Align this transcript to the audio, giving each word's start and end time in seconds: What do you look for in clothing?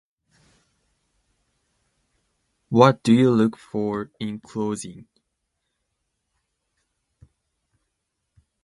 What 2.69 3.03
do 3.03 3.13
you 3.13 3.29
look 3.31 3.55
for 3.55 4.09
in 4.19 4.39
clothing? 4.39 5.05